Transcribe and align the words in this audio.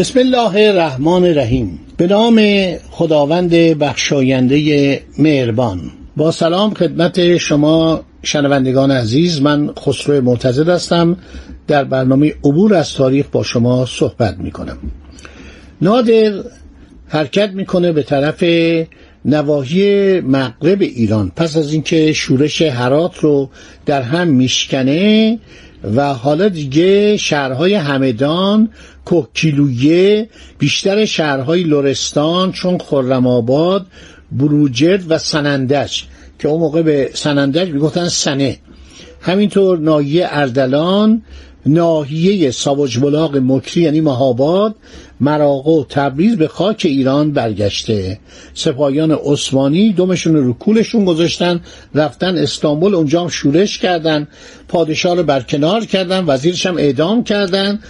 بسم 0.00 0.18
الله 0.18 0.68
الرحمن 0.68 1.24
الرحیم. 1.24 1.80
به 1.96 2.06
نام 2.06 2.40
خداوند 2.90 3.50
بخشاینده 3.50 5.00
مهربان. 5.18 5.80
با 6.16 6.30
سلام 6.30 6.74
خدمت 6.74 7.36
شما 7.36 8.00
شنوندگان 8.22 8.90
عزیز 8.90 9.42
من 9.42 9.70
خسرو 9.78 10.20
معتزد 10.20 10.68
هستم. 10.68 11.16
در 11.66 11.84
برنامه 11.84 12.34
عبور 12.44 12.74
از 12.74 12.94
تاریخ 12.94 13.26
با 13.32 13.42
شما 13.42 13.86
صحبت 13.86 14.38
می 14.38 14.50
کنم 14.50 14.78
نادر 15.82 16.32
حرکت 17.08 17.50
می‌کنه 17.50 17.92
به 17.92 18.02
طرف 18.02 18.44
نواحی 19.24 20.20
مغرب 20.20 20.80
ایران. 20.80 21.32
پس 21.36 21.56
از 21.56 21.72
اینکه 21.72 22.12
شورش 22.12 22.62
هرات 22.62 23.18
رو 23.18 23.50
در 23.86 24.02
هم 24.02 24.28
میشکنه 24.28 25.38
و 25.84 26.14
حالا 26.14 26.48
دیگه 26.48 27.16
شهرهای 27.16 27.74
همدان 27.74 28.70
کوکیلویه 29.04 30.28
بیشتر 30.58 31.04
شهرهای 31.04 31.62
لرستان 31.62 32.52
چون 32.52 32.78
خرم 32.78 33.26
آباد 33.26 33.86
بروجرد 34.32 35.10
و 35.10 35.18
سنندج 35.18 36.02
که 36.38 36.48
اون 36.48 36.60
موقع 36.60 36.82
به 36.82 37.10
سنندج 37.14 37.68
می‌گفتن 37.68 38.08
سنه. 38.08 38.58
همینطور 39.20 39.78
ناحیه 39.78 40.28
اردلان 40.30 41.22
ناحیه 41.66 42.50
ساوج 42.50 42.98
بلاغ 42.98 43.36
مکری 43.36 43.82
یعنی 43.82 44.00
مهاباد 44.00 44.74
مراغه 45.20 45.70
و 45.70 45.84
تبریز 45.88 46.36
به 46.36 46.48
خاک 46.48 46.82
ایران 46.84 47.32
برگشته. 47.32 48.18
سپاهیان 48.54 49.10
عثمانی 49.10 49.92
دومشون 49.92 50.36
رو 50.36 50.52
کولشون 50.52 51.04
گذاشتن 51.04 51.60
رفتن 51.94 52.38
استانبول 52.38 52.94
اونجا 52.94 53.22
هم 53.22 53.28
شورش 53.28 53.78
کردن 53.78 54.28
پادشاه 54.68 55.16
رو 55.16 55.22
برکنار 55.22 55.84
کردن 55.84 56.24
وزیرش 56.26 56.66
هم 56.66 56.76
اعدام 56.76 57.24
کردن 57.24 57.80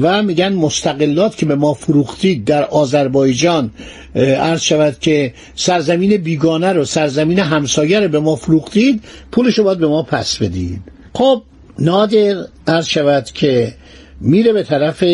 و 0.00 0.22
میگن 0.22 0.52
مستقلات 0.52 1.36
که 1.36 1.46
به 1.46 1.54
ما 1.54 1.74
فروختید 1.74 2.44
در 2.44 2.64
آذربایجان 2.64 3.70
عرض 4.14 4.60
شود 4.60 4.96
که 5.00 5.34
سرزمین 5.54 6.16
بیگانه 6.16 6.72
رو 6.72 6.84
سرزمین 6.84 7.38
همسایه 7.38 8.00
رو 8.00 8.08
به 8.08 8.20
ما 8.20 8.36
فروختید 8.36 9.02
پولش 9.32 9.58
رو 9.58 9.64
باید 9.64 9.78
به 9.78 9.86
ما 9.86 10.02
پس 10.02 10.36
بدید. 10.36 10.80
خب 11.14 11.42
نادر 11.80 12.44
عرض 12.66 12.86
شود 12.86 13.24
که 13.24 13.74
میره 14.20 14.52
به 14.52 14.62
طرف 14.62 15.04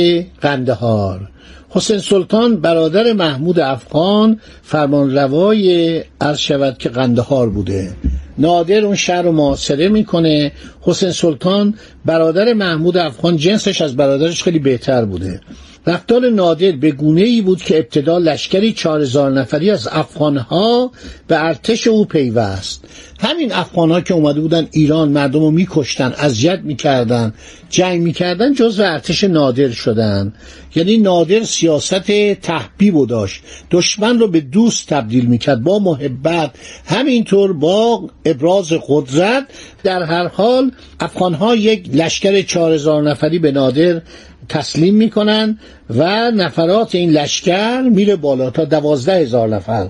قندهار. 0.41 1.29
حسین 1.69 1.99
سلطان 1.99 2.57
برادر 2.57 3.13
محمود 3.13 3.61
افغان 3.61 4.41
فرمانروای 4.63 6.03
عرض 6.21 6.39
شود 6.39 6.79
که 6.79 6.89
قندهار 6.89 7.51
بوده. 7.51 7.93
نادر 8.39 8.85
اون 8.85 8.95
شهر 8.95 9.23
رو 9.23 9.33
محاصره 9.33 9.89
می‌کنه. 9.89 10.53
حسین 10.81 11.11
سلطان 11.11 11.75
برادر 12.05 12.53
محمود 12.53 12.97
افغان 12.97 13.37
جنسش 13.37 13.81
از 13.81 13.97
برادرش 13.97 14.43
خیلی 14.43 14.59
بهتر 14.59 15.05
بوده. 15.05 15.41
رفتار 15.87 16.31
نادر 16.31 16.73
به 16.73 16.91
گونه 16.91 17.23
ای 17.23 17.41
بود 17.41 17.63
که 17.63 17.79
ابتدا 17.79 18.19
لشکری 18.19 18.73
چهار 18.73 19.01
هزار 19.01 19.31
نفری 19.31 19.71
از 19.71 19.89
افغانها 19.93 20.91
به 21.29 21.45
ارتش 21.45 21.87
او 21.87 22.05
پیوست. 22.05 22.85
همین 23.21 23.53
افغانها 23.53 24.01
که 24.01 24.15
اومده 24.15 24.41
بودن 24.41 24.69
ایران 24.71 25.09
مردم 25.09 25.41
رو 25.41 25.51
میکشتن 25.51 26.15
اذیت 26.19 26.61
می‌کردن 26.65 27.35
جنگ 27.71 28.03
می‌کردن 28.03 28.55
جز 28.55 28.81
ارتش 28.81 29.25
نادر 29.25 29.71
شدن. 29.71 30.33
یعنی 30.75 30.99
نادر 30.99 31.43
سیاست 31.43 32.35
تحبیب 32.35 32.97
و 32.97 33.07
داشت. 33.07 33.43
دشمن 33.71 34.19
رو 34.19 34.29
به 34.29 34.41
دوست 34.41 34.89
تبدیل 34.89 35.27
می‌کرد 35.27 35.63
با 35.63 35.79
محبت. 35.79 36.51
همینطور 36.87 37.53
با 37.53 38.11
ابراز 38.25 38.73
قدرت 38.89 39.45
در 39.83 40.03
هر 40.03 40.29
حال 40.29 40.71
افغانها 41.01 41.57
یک 41.57 41.91
لشکر 41.95 42.43
چهار 42.43 42.73
هزار 42.73 43.03
نفری 43.03 43.39
به 43.39 43.53
نادر 43.53 44.03
تسلیم 44.49 44.95
می‌کنن 44.95 45.59
و 45.91 46.31
نفرات 46.31 46.95
این 46.95 47.11
لشکر 47.11 47.81
میره 47.81 48.17
بالا 48.17 48.51
تا 48.51 48.65
دوازده 48.65 49.17
هزار 49.17 49.49
نفر. 49.49 49.89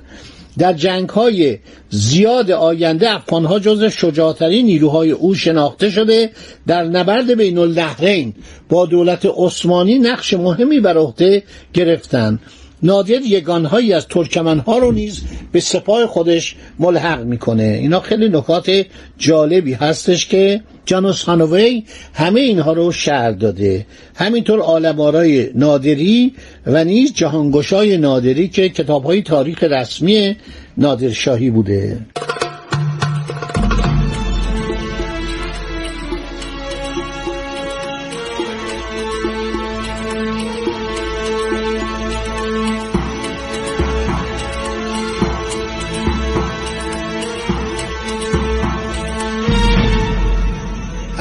در 0.59 0.73
جنگ 0.73 1.09
های 1.09 1.59
زیاد 1.91 2.51
آینده 2.51 3.15
افغانها 3.15 3.59
جز 3.59 3.85
شجاعترین 3.85 4.67
نیروهای 4.67 5.11
او 5.11 5.35
شناخته 5.35 5.91
شده 5.91 6.31
در 6.67 6.85
نبرد 6.85 7.35
بین 7.35 7.59
النهرین. 7.59 8.35
با 8.69 8.87
دولت 8.87 9.27
عثمانی 9.37 9.99
نقش 9.99 10.35
مهمی 10.35 10.81
بر 10.81 10.97
عهده 10.97 11.43
گرفتند 11.75 12.41
نادر 12.83 13.21
یگانهایی 13.21 13.93
از 13.93 14.07
ترکمنها 14.07 14.79
رو 14.79 14.93
نیز 14.93 15.23
به 15.53 15.61
سپاه 15.61 16.07
خودش 16.07 16.57
ملحق 16.79 17.25
می‌کنه. 17.25 17.63
اینا 17.63 18.01
خیلی 18.01 18.29
نکات 18.29 18.87
جالبی 19.19 19.73
هستش 19.73 20.27
که 20.27 20.61
جانوس 20.87 21.25
خانوی 21.25 21.85
همه 22.15 22.41
اینها 22.41 22.73
رو 22.73 22.93
شهر 22.93 23.31
داده. 23.31 23.87
همینطور 24.15 24.61
آلمارای 24.61 25.51
نادری 25.55 26.33
و 26.67 26.85
نیز 26.85 27.13
جهانگشای 27.13 27.99
نادری 27.99 28.49
که 28.49 28.69
کتابهای 28.69 29.23
تاریخ 29.23 29.63
رسمی 29.63 30.37
نادرشاهی 30.77 31.51
بوده. 31.51 31.99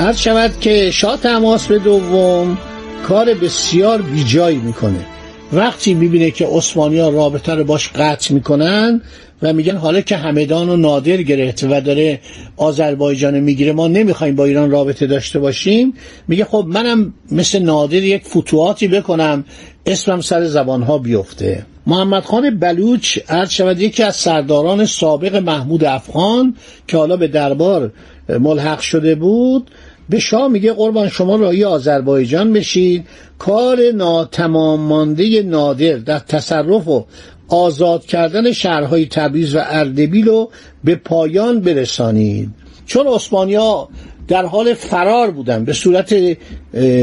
عرض 0.06 0.18
شود 0.18 0.60
که 0.60 0.92
شاه 0.92 1.18
تماس 1.18 1.68
به 1.68 1.80
دوم 1.80 2.58
کار 3.08 3.34
بسیار 3.34 4.02
بیجایی 4.02 4.58
می‌کنه. 4.58 5.06
وقتی 5.54 5.94
می‌بینه 5.94 6.32
که 6.32 6.48
عثمانی 6.52 7.00
ها 7.00 7.10
رابطه 7.10 7.54
رو 7.54 7.64
باش 7.64 7.90
قطع 7.90 8.34
می‌کنن 8.34 9.02
و 9.42 9.54
میگن 9.54 9.76
حالا 9.76 10.02
که 10.02 10.18
همدان 10.18 10.70
و 10.70 10.78
نادر 10.78 11.18
گرفت 11.18 11.64
و 11.64 11.82
داره 11.82 12.20
آذربایجان 12.58 13.40
می‌گیره 13.40 13.72
ما 13.72 13.88
نمی‌خوایم 13.88 14.36
با 14.36 14.46
ایران 14.46 14.72
رابطه 14.72 15.08
داشته 15.08 15.40
باشیم. 15.40 15.94
میگه 16.28 16.46
خب 16.46 16.66
منم 16.68 17.14
مثل 17.32 17.60
نادر 17.60 18.04
یک 18.04 18.24
فتوحاتی 18.26 18.88
بکنم 18.88 19.46
اسمم 19.86 20.22
سر 20.22 20.46
زبانها 20.46 20.98
بیفته. 20.98 21.66
محمد 21.88 22.24
خان 22.24 22.60
بلوچ 22.60 23.20
عرض 23.30 23.50
شود 23.50 23.82
یکی 23.82 24.04
از 24.04 24.16
سرداران 24.16 24.86
سابق 24.86 25.36
محمود 25.36 25.84
افغان 25.84 26.56
که 26.88 26.98
حالا 26.98 27.18
به 27.18 27.28
دربار 27.28 27.92
ملحق 28.30 28.80
شده 28.80 29.16
بود 29.16 29.72
به 30.10 30.20
شاه 30.20 30.48
میگه 30.48 30.74
قربان 30.74 31.10
شما 31.10 31.36
راهی 31.36 31.64
آذربایجان 31.64 32.54
بشید. 32.54 33.06
کار 33.40 33.92
ناتمام 33.92 34.80
مانده 34.80 35.42
نادر 35.42 35.98
در 35.98 36.20
تصرف 36.20 36.88
و 36.88 37.06
آزاد 37.48 38.06
کردن 38.06 38.52
شهرهای 38.52 39.06
تبریز 39.06 39.56
و 39.56 39.60
اردبیل 39.64 40.26
رو 40.26 40.52
به 40.84 40.96
پایان 40.96 41.60
برسانید. 41.60 42.50
چون 42.86 43.08
عثمانیا 43.08 43.90
در 44.28 44.46
حال 44.46 44.74
فرار 44.74 45.32
بودن 45.32 45.66
به 45.66 45.74
صورت 45.74 46.38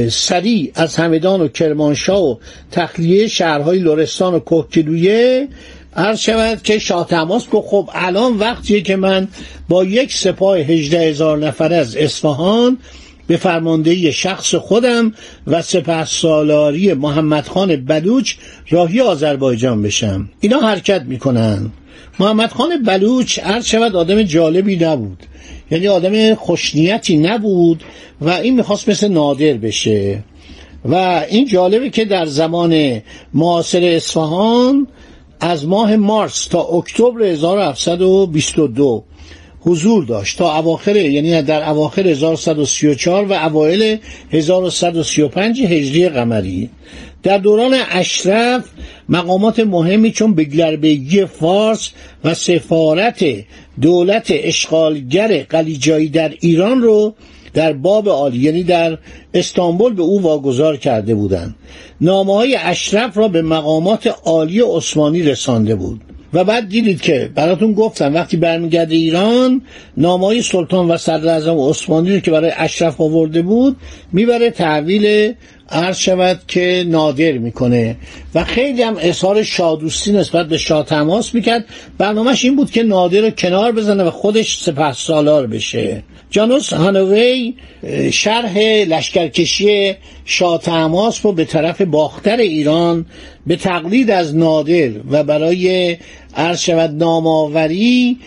سریع 0.09 0.73
از 0.75 0.97
همدان 0.97 1.41
و 1.41 1.49
کرمانشاه 1.49 2.23
و 2.23 2.37
تخلیه 2.71 3.29
شهرهای 3.29 3.79
لرستان 3.79 4.35
و 4.35 4.39
کوکلویه 4.39 5.49
عرض 5.97 6.19
شود 6.19 6.63
که 6.63 6.79
شاه 6.79 7.07
تماس 7.07 7.49
گفت 7.49 7.69
خب 7.69 7.91
الان 7.93 8.37
وقتیه 8.39 8.81
که 8.81 8.97
من 8.97 9.29
با 9.69 9.85
یک 9.85 10.13
سپاه 10.13 10.59
هجده 10.59 11.01
هزار 11.01 11.39
نفر 11.39 11.73
از 11.73 11.97
اصفهان 11.97 12.79
به 13.27 13.37
فرماندهی 13.37 14.13
شخص 14.13 14.55
خودم 14.55 15.13
و 15.47 15.63
سپه 15.63 16.05
سالاری 16.05 16.95
محمد 16.95 17.49
خان 17.49 17.77
بلوچ 17.85 18.35
راهی 18.71 19.01
آذربایجان 19.01 19.83
بشم. 19.83 20.29
اینا 20.41 20.61
حرکت 20.61 21.03
می‌کنن. 21.03 21.71
محمد 22.21 22.51
خان 22.51 22.83
بلوچ 22.83 23.39
عرض 23.39 23.67
شود 23.67 23.97
آدم 23.97 24.23
جالبی 24.23 24.77
نبود. 24.77 25.23
یعنی 25.71 25.89
آدم 25.89 26.35
خوشنیتی 26.35 27.17
نبود 27.17 27.83
و 28.21 28.31
این 28.31 28.57
می‌خواست 28.57 28.89
مثل 28.89 29.09
نادر 29.09 29.53
بشه. 29.53 30.25
و 30.85 31.25
این 31.29 31.47
جالبه 31.47 31.91
که 31.91 32.05
در 32.05 32.27
زمان 32.27 33.03
معاصر 33.35 33.83
اصفهان 33.83 34.87
از 35.45 35.67
ماه 35.67 35.97
مارس 35.97 36.47
تا 36.47 36.61
اکتبر 36.61 37.23
1722 37.23 39.05
حضور 39.61 40.05
داشت. 40.05 40.39
تا 40.39 40.59
اواخر 40.59 40.97
یعنی 40.97 41.43
در 41.43 41.69
اواخر 41.69 42.09
1134 42.09 43.25
و 43.25 43.33
اوایل 43.33 43.99
1135 44.31 45.63
هجری 45.63 46.09
قمری. 46.09 46.71
در 47.23 47.39
دوران 47.39 47.77
اشرف 47.91 48.65
مقامات 49.09 49.61
مهمی 49.61 50.13
چون 50.13 50.35
بگلربگی 50.35 51.25
فارس 51.25 51.91
و 52.25 52.35
سفارت 52.35 53.25
دولت 53.81 54.27
اشغالگر 54.29 55.43
قلیجایی 55.43 56.09
در 56.09 56.35
ایران 56.41 56.83
رو 56.83 57.15
در 57.55 57.73
باب 57.73 58.09
عالی 58.09 58.39
یعنی 58.39 58.63
در 58.63 58.99
استانبول 59.35 59.95
به 59.95 60.03
او 60.03 60.23
واگذار 60.23 60.77
کرده 60.77 61.15
بودند. 61.15 61.55
نامه 62.01 62.35
های 62.35 62.57
اشرف 62.57 63.19
را 63.19 63.29
به 63.29 63.43
مقامات 63.43 64.15
عالی 64.25 64.61
عثمانی 64.61 65.23
رسانده 65.23 65.75
بود. 65.75 66.01
و 66.33 66.45
بعد 66.45 66.69
دیدید 66.69 67.01
که 67.01 67.31
براتون 67.35 67.73
گفتم 67.73 68.15
وقتی 68.15 68.37
برمیگرده 68.37 68.95
ایران 68.95 69.63
نامای 69.97 70.43
سلطان 70.43 70.91
و 70.91 70.97
صدر 70.97 71.29
اعظم 71.29 71.59
عثمانی 71.59 72.15
رو 72.15 72.21
که 72.21 72.31
برای 72.31 72.53
اشرف 72.57 73.01
آورده 73.01 73.43
بود 73.43 73.77
می‌بره 74.13 74.51
تحویل 74.51 75.35
عرض 75.73 75.99
شود 75.99 76.41
که 76.49 76.85
نادر 76.89 77.33
می‌کنه 77.33 77.97
و 78.35 78.45
خیلی 78.45 78.83
هم 78.83 78.97
اظهار 79.01 79.43
شادوستی 79.43 80.13
نسبت 80.13 80.49
به 80.49 80.59
شاه 80.59 80.85
تماس 80.85 81.35
می‌کرد. 81.35 81.65
برنامهش 81.99 82.45
این 82.45 82.57
بود 82.57 82.71
که 82.71 82.83
نادر 82.83 83.21
رو 83.21 83.31
کنار 83.31 83.73
بزنه 83.73 84.05
و 84.05 84.11
خودش 84.11 84.59
سپه 84.59 84.93
سالار 84.93 85.47
بشه. 85.47 86.03
جانوس 86.31 86.73
هانوی 86.73 87.55
شرح 88.13 88.59
لشکرکشی 88.89 89.95
شاه 90.25 90.59
تماس 90.59 91.27
رو 91.27 91.33
به 91.33 91.45
طرف 91.45 91.83
باختر 91.83 92.37
ایران 92.37 93.07
به 93.47 93.57
تقلید 93.57 94.11
از 94.11 94.37
نادر 94.37 94.91
و 95.11 95.25
برای 95.25 95.97
عرض 96.37 96.61
شود 96.61 96.91
نامآوری 96.91 98.19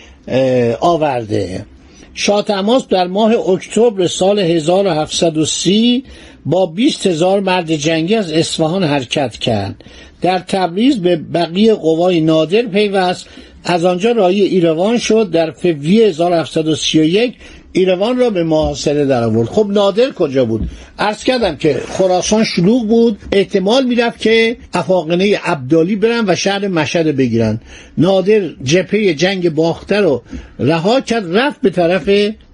آورده. 0.80 1.66
شاه 2.14 2.42
تماس 2.42 2.88
در 2.88 3.06
ماه 3.06 3.32
اکتبر 3.50 4.06
سال 4.06 4.38
1730 4.38 6.04
با 6.46 6.66
20 6.66 7.06
هزار 7.06 7.40
مرد 7.40 7.74
جنگی 7.74 8.14
از 8.14 8.32
اصفهان 8.32 8.84
حرکت 8.84 9.32
کرد. 9.36 9.84
در 10.20 10.38
تبریز 10.38 10.98
به 10.98 11.16
بقیه 11.16 11.74
قوای 11.74 12.20
نادر 12.20 12.62
پیوست. 12.62 13.26
از 13.64 13.84
آنجا 13.84 14.12
راهی 14.12 14.42
ایروان 14.42 14.98
شد. 14.98 15.30
در 15.30 15.50
فوریه 15.50 16.06
1731 16.06 17.34
ایروان 17.72 18.18
را 18.18 18.30
به 18.30 18.44
محاصره 18.44 19.06
در 19.06 19.24
آورد 19.24 19.48
خب 19.48 19.66
نادر 19.70 20.10
کجا 20.10 20.44
بود؟ 20.44 20.68
عرض 20.98 21.24
کردم 21.24 21.56
که 21.56 21.82
خراسان 21.88 22.44
شلوغ 22.44 22.86
بود. 22.86 23.18
احتمال 23.32 23.86
می‌رفت 23.86 24.20
که 24.20 24.56
افاقنه 24.74 25.38
عبدالی 25.44 25.96
برن 25.96 26.24
و 26.26 26.34
شهر 26.34 26.68
مشهد 26.68 27.16
بگیرن. 27.16 27.60
نادر 27.98 28.40
جپه 28.64 29.14
جنگ 29.14 29.50
باخته 29.50 30.00
رو 30.00 30.22
رها 30.58 31.00
کرد. 31.00 31.36
رفت 31.36 31.60
به 31.60 31.70
طرف 31.70 32.10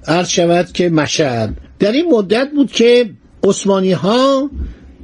عرض 0.06 0.28
شود 0.28 0.72
که 0.72 0.88
مشهد. 0.88 1.54
در 1.78 1.92
این 1.92 2.06
مدت 2.12 2.48
بود 2.54 2.72
که 2.72 3.10
عثمانی 3.44 3.92
ها 3.92 4.50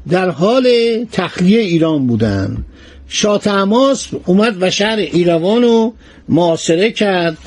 در 0.09 0.31
حال 0.31 0.69
تخلیه 1.13 1.61
ایران 1.61 2.07
بودند 2.07 2.65
شاه 3.09 3.39
تماس 3.39 4.09
اومد 4.27 4.57
و 4.61 4.71
شهر 4.71 4.97
ایروان 4.97 5.63
رو 5.63 5.95
معاصره 6.29 6.91
کرد. 6.91 7.39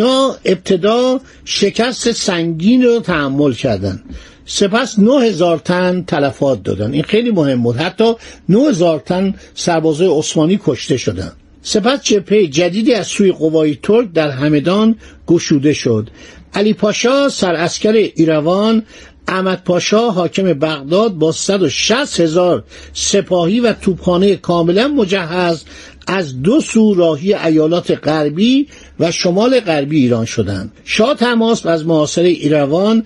ها 0.00 0.36
ابتدا 0.44 1.20
شکست 1.44 2.12
سنگین 2.12 2.82
رو 2.82 3.00
تحمل 3.00 3.52
کردن. 3.52 4.02
سپس 4.46 4.98
نه 4.98 5.22
هزار 5.22 5.58
تن 5.58 6.04
تلفات 6.06 6.62
دادن. 6.62 6.92
این 6.92 7.02
خیلی 7.02 7.30
مهم 7.30 7.62
بود. 7.62 7.76
حتی 7.76 8.14
نه 8.48 8.68
هزار 8.68 9.00
تن 9.00 9.34
سربازای 9.54 10.18
عثمانی 10.18 10.60
کشته 10.64 10.96
شدن. 10.96 11.32
سپس 11.62 12.02
جبهه 12.02 12.46
جدیدی 12.46 12.94
از 12.94 13.06
سوی 13.06 13.32
قوای 13.32 13.78
ترک 13.82 14.12
در 14.12 14.30
همدان 14.30 14.96
گشوده 15.26 15.72
شد. 15.72 16.10
علی 16.54 16.72
پاشا 16.72 17.28
سراسکر 17.28 17.92
ایروان 17.92 18.82
احمد 19.28 19.62
پاشا 19.64 20.10
حاکم 20.10 20.52
بغداد 20.52 21.12
با 21.12 21.32
160 21.32 22.20
هزار 22.20 22.64
سپاهی 22.92 23.60
و 23.60 23.72
توپخانه 23.72 24.36
کاملا 24.36 24.88
مجهز 24.88 25.64
از 26.06 26.42
دو 26.42 26.60
سو 26.60 26.94
راهی 26.94 27.34
ایالات 27.34 27.90
غربی 27.90 28.66
و 29.00 29.10
شمال 29.10 29.60
غربی 29.60 29.98
ایران 29.98 30.24
شدند. 30.24 30.72
شاه 30.84 31.14
تماس 31.14 31.66
از 31.66 31.86
معاصره 31.86 32.28
ایروان 32.28 33.04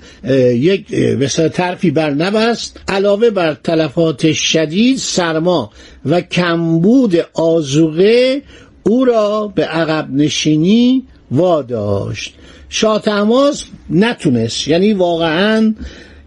یک 0.55 0.93
مثل 0.95 1.49
طرفی 1.49 1.91
بر 1.91 2.11
نبست. 2.11 2.81
علاوه 2.89 3.31
بر 3.31 3.55
تلفات 3.55 4.33
شدید 4.33 4.99
سرما 4.99 5.71
و 6.07 6.21
کمبود 6.21 7.17
آزوغه 7.35 8.43
او 8.83 9.05
را 9.05 9.53
به 9.55 9.65
عقب 9.65 10.09
نشینی 10.11 11.05
واداشت. 11.31 12.35
شاه 12.69 13.03
تماس 13.03 13.65
نتونست 13.91 14.69
یعنی 14.69 14.93
واقعا 14.93 15.75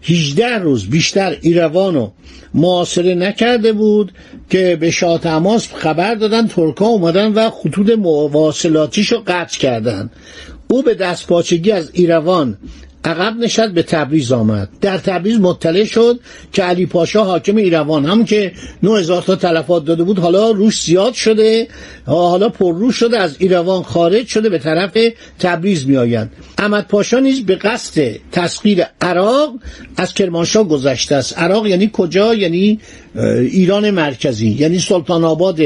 18 0.02 0.58
روز 0.58 0.90
بیشتر 0.90 1.36
ایروان 1.40 1.94
رو 1.94 2.12
معاصره 2.54 3.14
نکرده 3.14 3.72
بود 3.72 4.12
که 4.50 4.76
به 4.80 4.90
شاه 4.90 5.18
تماس 5.18 5.68
خبر 5.74 6.14
دادن 6.14 6.46
ترکا 6.46 6.86
اومدن 6.86 7.32
و 7.32 7.50
خطوط 7.50 7.90
مواصلاتیش 7.90 9.12
رو 9.12 9.22
قطع 9.26 9.58
کردن. 9.58 10.10
او 10.70 10.82
به 10.82 10.94
دستپاچگی 10.94 11.70
از 11.70 11.90
ایروان 11.92 12.58
عقب 13.04 13.36
نشد 13.36 13.70
به 13.70 13.82
تبریز 13.82 14.32
آمد. 14.32 14.68
در 14.80 14.98
تبریز 14.98 15.40
مطلع 15.40 15.84
شد 15.84 16.20
که 16.52 16.62
علی 16.62 16.86
پاشا 16.86 17.24
حاکم 17.24 17.56
ایروان 17.56 18.04
هم 18.04 18.24
که 18.24 18.52
9000 18.82 19.22
تا 19.22 19.36
تلفات 19.36 19.84
داده 19.84 20.02
بود 20.02 20.18
حالا 20.18 20.50
روش 20.50 20.82
زیاد 20.82 21.12
شده 21.12 21.68
حالا 22.06 22.48
پرروش 22.48 22.96
شده 22.96 23.18
از 23.18 23.36
ایروان 23.38 23.82
خارج 23.82 24.26
شده 24.26 24.48
به 24.48 24.58
طرف 24.58 24.98
تبریز 25.38 25.86
می 25.86 25.96
آید 25.96 26.28
احمد 26.58 26.88
پاشا 26.88 27.18
نیز 27.18 27.46
به 27.46 27.56
قصد 27.56 28.16
تسخیر 28.32 28.84
عراق 29.00 29.54
از 29.96 30.14
کرمانشاه 30.14 30.68
گذشته 30.68 31.14
است. 31.14 31.38
عراق 31.38 31.66
یعنی 31.66 31.90
کجا؟ 31.92 32.34
یعنی 32.34 32.80
ایران 33.16 33.90
مرکزی 33.90 34.48
یعنی 34.48 34.78
سلطان 34.78 35.24
آباد 35.24 35.60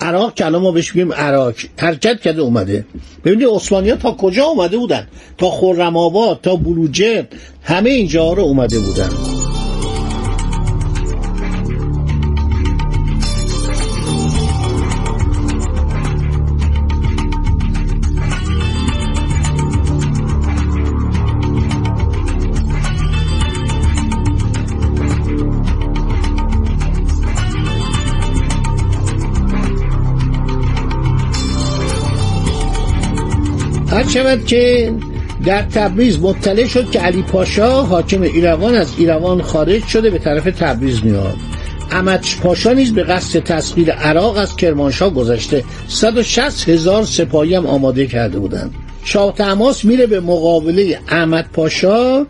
عراق 0.00 0.34
که 0.34 0.46
الان 0.46 0.62
ما 0.62 0.72
بهش 0.72 0.92
بگیم 0.92 1.12
عراق. 1.12 1.54
حرکت 1.78 2.20
کرده 2.20 2.42
اومده. 2.42 2.86
ببینید 3.24 3.46
عثمانی 3.50 3.90
ها 3.90 3.96
تا 3.96 4.12
کجا 4.12 4.44
اومده 4.44 4.76
بودن؟ 4.76 5.06
تا 5.38 5.50
خرم 5.50 5.96
آباد 5.96 6.40
تا 6.42 6.56
بلوجرد 6.56 7.32
همه 7.62 7.90
اینجا 7.90 8.32
رو 8.32 8.42
اومده 8.42 8.78
بودن. 8.78 9.25
هر 33.96 34.08
شود 34.08 34.46
که 34.46 34.92
در 35.44 35.62
تبریز 35.62 36.18
مطلع 36.18 36.66
شد 36.66 36.90
که 36.90 36.98
علی 36.98 37.22
پاشا 37.22 37.82
حاکم 37.82 38.22
ایروان 38.22 38.74
از 38.74 38.92
ایروان 38.98 39.42
خارج 39.42 39.84
شده 39.86 40.10
به 40.10 40.18
طرف 40.18 40.44
تبریز 40.44 41.04
میاد. 41.04 41.36
احمد 41.90 42.24
پاشا 42.42 42.72
نیز 42.72 42.94
به 42.94 43.02
قصد 43.02 43.40
تصویر 43.40 43.92
عراق 43.92 44.36
از 44.36 44.56
کرمانشاه 44.56 45.14
گذشته. 45.14 45.64
160 45.88 46.68
هزار 46.68 47.04
سپاهی 47.04 47.54
هم 47.54 47.66
آماده 47.66 48.06
کرده 48.06 48.38
بودند. 48.38 48.70
شاه 49.04 49.34
تماس 49.34 49.84
میره 49.84 50.06
به 50.06 50.20
مقابله 50.20 50.98
احمد 51.08 51.46
پاشا. 51.52 52.26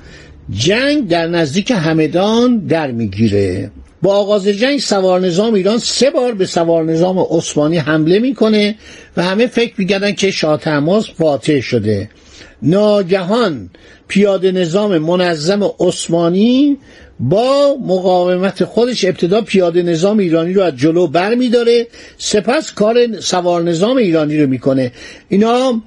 جنگ 0.50 1.08
در 1.08 1.26
نزدیک 1.26 1.70
همدان 1.70 2.58
در 2.58 2.90
می‌گیره. 2.90 3.70
با 4.02 4.14
آغاز 4.14 4.48
جنگ 4.48 4.80
سوار 4.80 5.20
نظام 5.20 5.54
ایران 5.54 5.78
سه 5.78 6.10
بار 6.10 6.34
به 6.34 6.46
سوار 6.46 6.84
نظام 6.84 7.18
عثمانی 7.18 7.76
حمله 7.76 8.18
می‌کنه 8.18 8.74
و 9.16 9.22
همه 9.22 9.46
فکر 9.46 9.74
میگردن 9.78 10.12
که 10.12 10.30
شاه 10.30 10.60
تماس 10.60 11.10
فاتح 11.18 11.60
شده. 11.60 12.10
ناگهان 12.62 13.70
پیاده 14.08 14.52
نظام 14.52 14.98
منظم 14.98 15.70
عثمانی 15.80 16.78
با 17.20 17.76
مقاومت 17.86 18.64
خودش 18.64 19.04
ابتدا 19.04 19.40
پیاده 19.40 19.82
نظام 19.82 20.18
ایرانی 20.18 20.52
رو 20.52 20.62
از 20.62 20.76
جلو 20.76 21.06
بر 21.06 21.34
میداره 21.34 21.86
سپس 22.18 22.72
کار 22.72 23.20
سوار 23.20 23.62
نظام 23.62 23.96
ایرانی 23.96 24.38
رو 24.38 24.46
می‌کنه. 24.46 24.92
اینا 25.28 25.82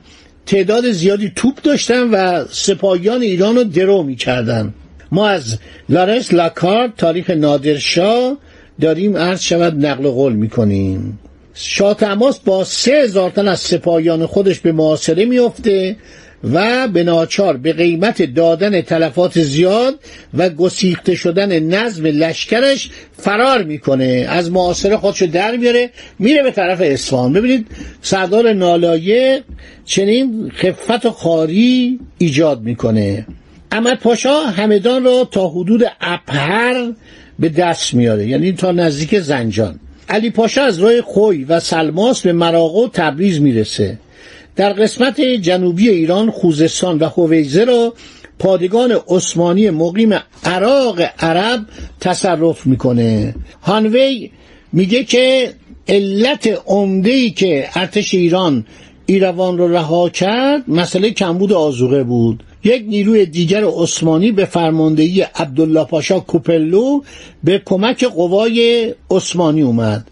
تعداد 0.46 0.92
زیادی 0.92 1.32
توپ 1.36 1.62
داشتن 1.62 2.10
و 2.10 2.46
سپاهیان 2.52 3.22
ایران 3.22 3.56
رو 3.56 3.64
درو 3.64 4.04
می‌کردن. 4.04 4.74
ما 5.12 5.28
از 5.28 5.58
لارنس 5.90 6.34
لاکارد 6.34 6.94
تاریخ 6.98 7.30
نادرشاه 7.30 8.38
داریم 8.82 9.18
عرض 9.18 9.42
شود 9.42 9.86
نقل 9.86 10.10
قول 10.10 10.34
می‌کنیم. 10.34 11.20
شاه 11.54 11.94
تماس 11.94 12.40
با 12.40 12.64
سه 12.64 12.92
هزار 12.92 13.30
تن 13.30 13.48
از 13.48 13.60
سپاهیان 13.60 14.26
خودش 14.26 14.60
به 14.60 14.72
معاصره 14.72 15.26
میفته 15.26 15.96
و 16.54 16.88
به 16.88 17.04
ناچار 17.04 17.58
به 17.58 17.74
قیمت 17.74 18.22
دادن 18.22 18.82
تلفات 18.82 19.42
زیاد 19.42 20.00
و 20.34 20.50
گسیخته 20.50 21.16
شدن 21.16 21.60
نظم 21.60 22.06
لشکرش 22.06 22.90
فرار 23.18 23.64
می‌کنه. 23.64 24.26
از 24.30 24.52
معاصره 24.52 24.98
خودشو 24.98 25.26
در 25.26 25.56
میاره 25.56 25.90
میره 26.20 26.44
به 26.44 26.52
طرف 26.52 26.82
اصفهان. 26.82 27.34
ببینید 27.34 27.68
سردار 28.02 28.54
نالایه 28.54 29.44
چنین 29.86 30.52
خفت 30.56 31.06
و 31.06 31.12
خاری 31.12 32.00
ایجاد 32.18 32.62
می‌کنه. 32.62 33.26
احمد 33.72 34.00
پاشا 34.00 34.40
همدان 34.40 35.04
را 35.04 35.28
تا 35.32 35.48
حدود 35.48 35.84
اپهر 36.02 36.92
به 37.40 37.50
دست 37.50 37.94
میاره 37.94 38.28
یعنی 38.28 38.52
تا 38.52 38.72
نزدیک 38.72 39.20
زنجان. 39.20 39.80
علی 40.10 40.30
پاشا 40.30 40.64
از 40.64 40.80
راه 40.80 41.02
خوی 41.02 41.44
و 41.44 41.60
سلماس 41.60 42.22
به 42.22 42.34
مراغه 42.34 42.80
و 42.80 42.88
تبریز 42.94 43.42
می‌رسه. 43.42 44.00
در 44.56 44.74
قسمت 44.74 45.22
جنوبی 45.22 45.90
ایران 45.90 46.32
خوزستان 46.32 46.98
و 46.98 47.10
هویزه 47.10 47.64
را 47.64 47.94
پادگان 48.40 48.92
عثمانی 49.08 49.70
مقیم 49.70 50.20
عراق 50.44 51.02
عرب 51.20 51.66
تصرف 52.00 52.66
می‌کنه. 52.66 53.36
هانوی 53.62 54.32
میگه 54.74 55.04
که 55.04 55.54
علت 55.88 56.62
عمده 56.68 57.30
که 57.30 57.70
ارتش 57.76 58.14
ایران 58.14 58.66
ایروان 59.06 59.58
رو 59.58 59.74
رها 59.74 60.10
کرد 60.10 60.64
مسئله 60.68 61.12
کمبود 61.12 61.54
آزوقه 61.54 62.04
بود. 62.04 62.44
یک 62.64 62.84
نیروی 62.88 63.26
دیگر 63.26 63.64
عثمانی 63.64 64.32
به 64.32 64.46
فرماندهی 64.46 65.22
عبدالله 65.22 65.84
پاشا 65.84 66.20
کوپلو 66.20 67.02
به 67.44 67.62
کمک 67.66 68.04
قوای 68.04 68.94
عثمانی 69.12 69.62
اومد. 69.62 70.08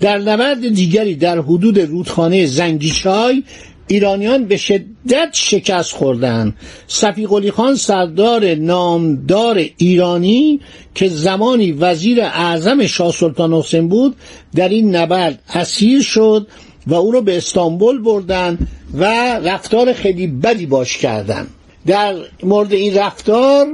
در 0.00 0.18
نبرد 0.18 0.74
دیگری 0.74 1.14
در 1.14 1.38
حدود 1.38 1.78
رودخانه 1.78 2.46
زنگیشای 2.46 3.42
ایرانیان 3.86 4.44
به 4.44 4.56
شدت 4.56 5.28
شکست 5.32 5.92
خوردند. 5.92 6.56
صفی 6.86 7.50
خان 7.50 7.74
سردار 7.74 8.54
نامدار 8.54 9.64
ایرانی 9.76 10.60
که 10.94 11.08
زمانی 11.08 11.72
وزیر 11.72 12.22
اعظم 12.22 12.86
شاه 12.86 13.12
سلطان 13.12 13.52
حسین 13.52 13.88
بود 13.88 14.16
در 14.54 14.68
این 14.68 14.96
نبرد 14.96 15.42
اسیر 15.54 16.02
شد 16.02 16.46
و 16.86 16.94
او 16.94 17.10
را 17.10 17.20
به 17.20 17.36
استانبول 17.36 18.02
بردن 18.02 18.58
و 18.94 19.04
رفتار 19.38 19.92
خیلی 19.92 20.26
بدی 20.26 20.66
باش 20.66 20.98
کردند. 20.98 21.48
در 21.86 22.14
مورد 22.42 22.72
این 22.72 22.94
رفتار 22.94 23.66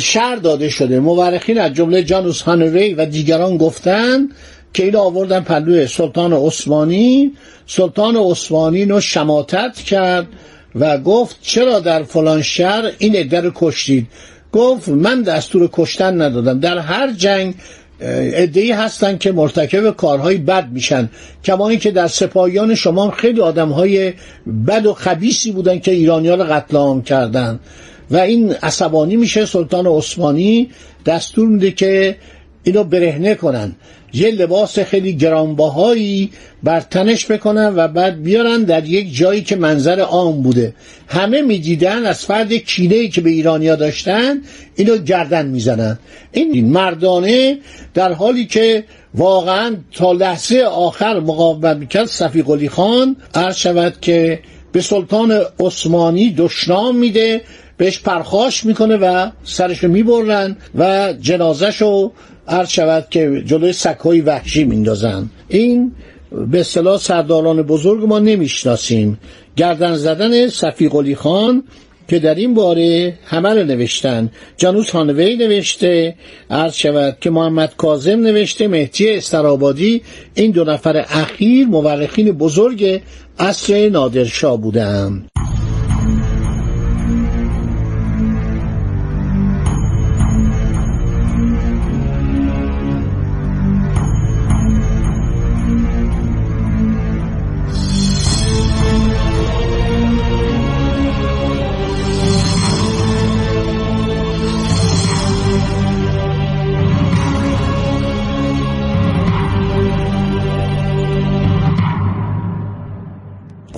شر 0.00 0.36
داده 0.36 0.68
شده. 0.68 1.00
مورخین 1.00 1.58
از 1.58 1.72
جمله 1.74 2.02
جانوس 2.02 2.42
هانوی 2.42 2.94
و 2.94 3.06
دیگران 3.06 3.56
گفتند 3.56 4.34
که 4.74 4.84
این 4.84 4.96
آوردن 4.96 5.40
پلوی 5.40 5.86
سلطان 5.86 6.32
عثمانی. 6.32 7.32
سلطان 7.66 8.16
عثمانی 8.16 8.84
رو 8.84 9.00
شماتت 9.00 9.76
کرد 9.76 10.26
و 10.74 10.98
گفت 10.98 11.36
چرا 11.42 11.80
در 11.80 12.02
فلان 12.02 12.42
شهر 12.42 12.92
این 12.98 13.16
عده 13.16 13.40
رو 13.40 13.52
کشتید؟ 13.54 14.06
گفت 14.52 14.88
من 14.88 15.22
دستور 15.22 15.70
کشتن 15.72 16.22
ندادم. 16.22 16.60
در 16.60 16.78
هر 16.78 17.12
جنگ 17.12 17.54
ادهی 18.00 18.72
هستن 18.72 19.18
که 19.18 19.32
مرتکب 19.32 19.96
کارهای 19.96 20.36
بد 20.36 20.68
میشن. 20.72 21.10
کما 21.44 21.74
که 21.74 21.90
در 21.90 22.06
سپاهیان 22.06 22.74
شما 22.74 23.10
خیلی 23.10 23.40
آدمهای 23.40 24.12
بد 24.66 24.86
و 24.86 24.94
خبیسی 24.94 25.52
بودن 25.52 25.78
که 25.78 25.90
ایرانی 25.90 26.28
ها 26.28 26.34
رو 26.34 26.44
قتل 26.44 26.76
عام 26.76 27.02
کردن. 27.02 27.60
و 28.10 28.16
این 28.16 28.52
عصبانی 28.52 29.16
میشه 29.16 29.46
سلطان 29.46 29.86
عثمانی. 29.86 30.70
دستور 31.06 31.48
میده 31.48 31.70
که 31.70 32.16
اینو 32.62 32.84
برهنه 32.84 33.34
کنن. 33.34 33.76
یه 34.12 34.30
لباس 34.30 34.78
خیلی 34.78 35.12
گرانبهایی 35.16 36.30
بر 36.62 36.80
تنش 36.80 37.26
بکنن 37.26 37.72
و 37.76 37.88
بعد 37.88 38.22
بیارن 38.22 38.62
در 38.62 38.84
یک 38.84 39.16
جایی 39.16 39.42
که 39.42 39.56
منظر 39.56 40.00
عام 40.00 40.42
بوده. 40.42 40.74
همه 41.08 41.42
می‌دیدن 41.42 42.06
از 42.06 42.24
فرد 42.24 42.52
کینه 42.52 43.08
که 43.08 43.20
به 43.20 43.30
ایرانیا 43.30 43.76
داشتن 43.76 44.42
اینو 44.76 44.96
گردن 44.96 45.46
می‌زنن. 45.46 45.98
این 46.32 46.70
مردانه 46.70 47.58
در 47.94 48.12
حالی 48.12 48.46
که 48.46 48.84
واقعا 49.14 49.76
تا 49.94 50.12
لحظه 50.12 50.60
آخر 50.60 51.20
مقاومت 51.20 51.76
می‌کرد 51.76 52.06
صفی 52.06 52.42
قلی 52.42 52.68
خان 52.68 53.16
عرض 53.34 53.56
شود 53.56 54.00
که 54.00 54.40
به 54.72 54.80
سلطان 54.80 55.40
عثمانی 55.60 56.34
دشنام 56.38 56.96
میده 56.96 57.40
بهش 57.76 57.98
پرخاش 57.98 58.64
می‌کنه 58.64 58.96
و 58.96 59.30
سرش 59.44 59.84
می‌برن 59.84 60.56
و 60.74 61.12
جنازش 61.20 61.82
عرض 62.48 62.68
شود 62.68 63.06
که 63.10 63.42
جلوی 63.46 63.72
سکهای 63.72 64.20
وحشی 64.20 64.64
میندازن. 64.64 65.30
این 65.48 65.92
به 66.50 66.60
اصطلاح 66.60 66.98
سرداران 66.98 67.62
بزرگ 67.62 68.04
ما 68.04 68.18
نمی‌شناسیم. 68.18 69.18
گردن 69.56 69.96
زدن 69.96 70.48
صفی 70.48 70.88
قلی 70.88 71.14
خان 71.14 71.64
که 72.08 72.18
در 72.18 72.34
این 72.34 72.54
باره 72.54 73.18
همه 73.24 73.48
رو 73.48 73.64
نوشتن. 73.64 74.30
جانوس 74.56 74.90
هانوی 74.90 75.36
نوشته 75.36 76.14
عرض 76.50 76.74
شود 76.74 77.16
که 77.20 77.30
محمد 77.30 77.76
کازم 77.76 78.20
نوشته 78.20 78.68
مهدی 78.68 79.10
استرابادی. 79.10 80.02
این 80.34 80.50
دو 80.50 80.64
نفر 80.64 81.04
اخیر 81.08 81.66
مورخین 81.66 82.32
بزرگ 82.32 83.00
اصر 83.38 83.88
نادرشاه 83.88 84.60
بودند 84.60 85.30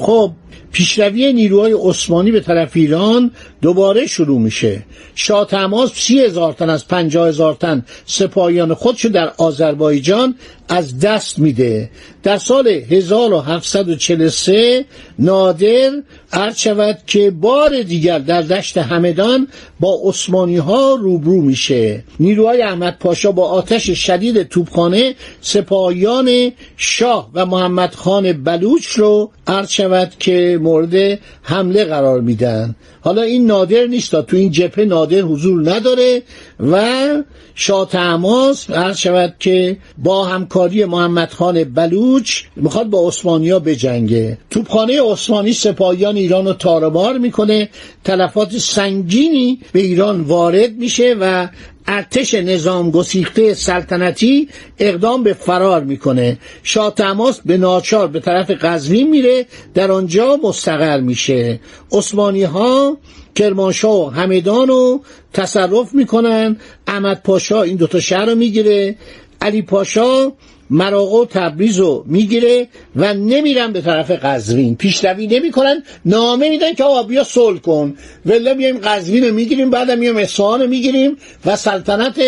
خوب. 0.01 0.40
پیشروی 0.73 1.33
نیروهای 1.33 1.73
عثمانی 1.73 2.31
به 2.31 2.41
طرف 2.41 2.71
ایران 2.75 3.31
دوباره 3.63 4.07
شروع 4.07 4.41
میشه. 4.41 4.83
شاه 5.15 5.47
تماس 5.47 5.93
سی 5.95 6.21
هزار 6.21 6.53
تن 6.53 6.71
از 6.71 6.89
پنجاه 6.89 7.29
هزار 7.29 7.55
تن 7.55 7.85
سپاهیان 8.07 8.75
خودشو 8.75 9.09
در 9.09 9.33
آذربایجان 9.39 10.35
از 10.69 11.01
دست 11.01 11.39
میده. 11.39 11.91
در 12.23 12.39
سال 12.39 12.69
1743 12.69 14.85
نادر 15.19 15.91
عرض 16.33 16.59
شود 16.59 16.99
که 17.07 17.31
بار 17.31 17.83
دیگر 17.83 18.19
در 18.19 18.43
دشت 18.43 18.79
همدان 18.79 19.49
با 19.81 20.01
عثمانی 20.05 20.57
ها 20.57 20.99
روبرو 21.01 21.43
میشه. 21.43 22.05
نیروهای 22.21 22.63
احمد 22.63 22.99
پاشا 22.99 23.33
با 23.33 23.49
آتش 23.49 23.91
شدید 23.91 24.43
توپخانه 24.43 25.15
سپاهیان 25.41 26.53
شاه 26.77 27.31
و 27.35 27.47
محمد 27.47 27.95
خان 27.95 28.33
بلوچ 28.33 28.87
رو 28.87 29.31
عرض 29.47 29.71
شود 29.71 30.13
که 30.19 30.40
مورد 30.41 31.19
حمله 31.43 31.85
قرار 31.85 32.21
میدن. 32.21 32.75
حالا 33.01 33.23
این 33.23 33.47
نادر 33.47 33.87
نیست 33.87 34.23
تو 34.23 34.37
این 34.37 34.51
جبهه 34.51 34.85
نادر 34.85 35.21
حضور 35.21 35.71
نداره 35.71 36.23
و 36.61 37.09
شاه 37.55 37.89
تماس 37.89 38.71
عرض 38.71 38.97
شود 38.97 39.35
که 39.39 39.77
با 39.99 40.25
همکاری 40.25 40.85
محمد 40.85 41.31
خان 41.31 41.65
بلوچ 41.65 42.43
می‌خواد 42.57 42.87
با 42.87 43.09
عثمانیا 43.09 43.59
بجنگه. 43.59 44.39
توپخانه 44.51 45.03
عثمانی 45.03 45.53
سپاهیان 45.53 46.17
ایران 46.17 46.47
رو 46.47 46.53
تارمار 46.53 47.19
می‌کنه. 47.19 47.69
تلفات 48.05 48.59
سنگینی 48.59 49.59
به 49.73 49.81
ایران 49.81 50.21
وارد 50.21 50.73
میشه 50.77 51.17
و 51.21 51.49
ارتش 51.93 52.35
نظام 52.35 52.91
گسیخته 52.91 53.55
سلطنتی 53.55 54.49
اقدام 54.79 55.23
به 55.23 55.33
فرار 55.33 55.85
می‌کنه. 55.85 56.39
شاه 56.63 56.95
تماس 56.95 57.41
به 57.45 57.57
ناچار 57.57 58.09
به 58.09 58.21
طرف 58.21 58.51
قزوین 58.51 59.11
میره 59.11 59.47
در 59.75 59.93
آنجا 59.93 60.39
مستقر 60.45 61.01
میشه. 61.01 61.61
عثمانی 61.93 62.43
ها 62.43 62.99
کرمانشاه 63.35 64.07
و 64.07 64.11
همدان 64.11 64.69
رو 64.69 65.01
تصرف 65.33 65.95
می‌کنن. 65.95 66.57
احمد 66.87 67.23
پاشا 67.23 67.63
این 67.63 67.77
دوتا 67.77 68.01
شهر 68.01 68.25
رو 68.27 68.35
می‌گیره. 68.35 68.97
علی 69.41 69.63
پاشا 69.63 70.33
مراغه 70.71 71.17
و 71.17 71.25
تبریز 71.25 71.79
رو 71.79 72.05
می‌گیره 72.07 72.69
و 72.97 73.15
نمیرن 73.15 73.73
به 73.73 73.81
طرف 73.81 74.11
قزوین. 74.11 74.77
پیشروی 74.77 75.27
نمی‌کنن. 75.27 75.83
نامه 76.05 76.49
میدن 76.51 76.75
که 76.75 76.85
آقا 76.85 77.03
بیا 77.03 77.25
صلح 77.25 77.59
کن. 77.59 77.95
ولی 78.27 78.55
میایم 78.55 78.79
قزوین 78.79 79.25
رو 79.25 79.35
می‌گیریم 79.35 79.71
بعدم 79.71 79.99
میایم 79.99 80.17
اصفهان 80.17 80.61
رو 80.61 80.67
می‌گیریم 80.67 81.17
و 81.47 81.57
سلطنت 81.57 82.21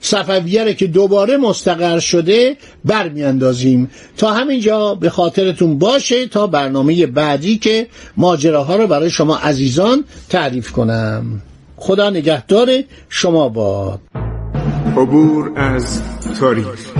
صفویه 0.00 0.74
که 0.74 0.86
دوباره 0.86 1.36
مستقر 1.36 1.98
شده 1.98 2.56
برمیاندازیم. 2.84 3.90
تا 4.16 4.32
همینجا 4.32 4.94
به 4.94 5.10
خاطرتون 5.10 5.78
باشه 5.78 6.26
تا 6.26 6.46
برنامه 6.46 7.06
بعدی 7.06 7.58
که 7.58 7.86
ماجراها 8.16 8.76
رو 8.76 8.86
برای 8.86 9.10
شما 9.10 9.36
عزیزان 9.36 10.04
تعریف 10.28 10.72
کنم. 10.72 11.42
خدا 11.76 12.10
نگهدار 12.10 12.70
شما 13.08 13.48
باد. 13.48 14.00
عبور 14.96 15.52
از 15.56 16.02
تاریخ. 16.40 16.99